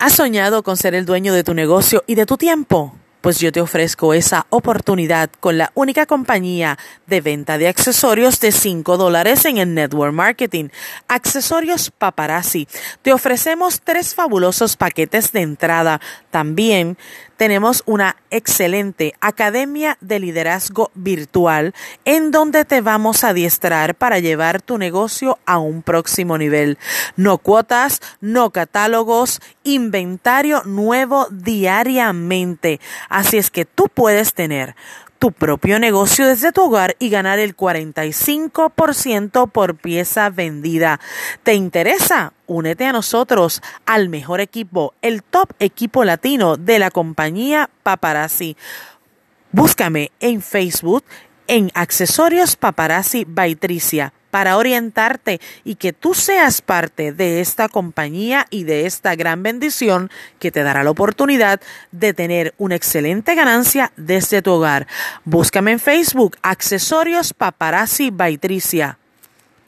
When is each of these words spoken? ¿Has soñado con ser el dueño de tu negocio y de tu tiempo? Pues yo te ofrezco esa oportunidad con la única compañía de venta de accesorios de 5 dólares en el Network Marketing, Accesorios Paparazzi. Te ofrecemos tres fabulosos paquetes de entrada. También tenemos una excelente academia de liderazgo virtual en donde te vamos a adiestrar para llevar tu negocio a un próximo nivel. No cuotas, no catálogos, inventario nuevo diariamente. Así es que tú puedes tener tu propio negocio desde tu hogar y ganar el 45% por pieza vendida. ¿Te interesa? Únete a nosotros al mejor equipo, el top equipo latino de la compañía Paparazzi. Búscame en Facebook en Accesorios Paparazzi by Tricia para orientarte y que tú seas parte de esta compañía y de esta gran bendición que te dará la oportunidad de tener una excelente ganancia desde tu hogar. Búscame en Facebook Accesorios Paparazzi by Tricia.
¿Has 0.00 0.12
soñado 0.12 0.62
con 0.62 0.76
ser 0.76 0.94
el 0.94 1.06
dueño 1.06 1.34
de 1.34 1.42
tu 1.42 1.54
negocio 1.54 2.04
y 2.06 2.14
de 2.14 2.24
tu 2.24 2.36
tiempo? 2.36 2.94
Pues 3.20 3.40
yo 3.40 3.50
te 3.50 3.60
ofrezco 3.60 4.14
esa 4.14 4.46
oportunidad 4.48 5.28
con 5.40 5.58
la 5.58 5.72
única 5.74 6.06
compañía 6.06 6.78
de 7.08 7.20
venta 7.20 7.58
de 7.58 7.66
accesorios 7.66 8.38
de 8.38 8.52
5 8.52 8.96
dólares 8.96 9.44
en 9.44 9.58
el 9.58 9.74
Network 9.74 10.12
Marketing, 10.12 10.68
Accesorios 11.08 11.90
Paparazzi. 11.90 12.68
Te 13.02 13.12
ofrecemos 13.12 13.80
tres 13.82 14.14
fabulosos 14.14 14.76
paquetes 14.76 15.32
de 15.32 15.40
entrada. 15.40 16.00
También 16.30 16.96
tenemos 17.38 17.84
una 17.86 18.16
excelente 18.30 19.14
academia 19.20 19.96
de 20.00 20.18
liderazgo 20.18 20.90
virtual 20.94 21.72
en 22.04 22.32
donde 22.32 22.64
te 22.64 22.80
vamos 22.80 23.22
a 23.22 23.28
adiestrar 23.28 23.94
para 23.94 24.18
llevar 24.18 24.60
tu 24.60 24.76
negocio 24.76 25.38
a 25.46 25.58
un 25.58 25.82
próximo 25.82 26.36
nivel. 26.36 26.78
No 27.16 27.38
cuotas, 27.38 28.02
no 28.20 28.50
catálogos, 28.50 29.40
inventario 29.62 30.64
nuevo 30.64 31.28
diariamente. 31.30 32.80
Así 33.08 33.38
es 33.38 33.50
que 33.50 33.64
tú 33.64 33.88
puedes 33.94 34.34
tener 34.34 34.74
tu 35.18 35.32
propio 35.32 35.78
negocio 35.78 36.26
desde 36.26 36.52
tu 36.52 36.62
hogar 36.62 36.96
y 36.98 37.10
ganar 37.10 37.38
el 37.38 37.56
45% 37.56 39.50
por 39.50 39.76
pieza 39.76 40.30
vendida. 40.30 41.00
¿Te 41.42 41.54
interesa? 41.54 42.32
Únete 42.46 42.86
a 42.86 42.92
nosotros 42.92 43.60
al 43.84 44.08
mejor 44.08 44.40
equipo, 44.40 44.94
el 45.02 45.22
top 45.22 45.52
equipo 45.58 46.04
latino 46.04 46.56
de 46.56 46.78
la 46.78 46.90
compañía 46.90 47.68
Paparazzi. 47.82 48.56
Búscame 49.52 50.12
en 50.20 50.40
Facebook 50.42 51.04
en 51.48 51.72
Accesorios 51.74 52.54
Paparazzi 52.54 53.24
by 53.26 53.56
Tricia 53.56 54.12
para 54.30 54.56
orientarte 54.56 55.40
y 55.64 55.74
que 55.76 55.92
tú 55.92 56.14
seas 56.14 56.60
parte 56.60 57.12
de 57.12 57.40
esta 57.40 57.68
compañía 57.68 58.46
y 58.50 58.64
de 58.64 58.86
esta 58.86 59.16
gran 59.16 59.42
bendición 59.42 60.10
que 60.38 60.52
te 60.52 60.62
dará 60.62 60.84
la 60.84 60.90
oportunidad 60.90 61.60
de 61.90 62.14
tener 62.14 62.54
una 62.58 62.76
excelente 62.76 63.34
ganancia 63.34 63.90
desde 63.96 64.42
tu 64.42 64.52
hogar. 64.52 64.86
Búscame 65.24 65.72
en 65.72 65.80
Facebook 65.80 66.36
Accesorios 66.42 67.32
Paparazzi 67.32 68.10
by 68.10 68.38
Tricia. 68.38 68.98